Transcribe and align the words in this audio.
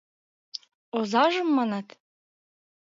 —Озажым, 0.97 1.49
манат? 1.57 1.87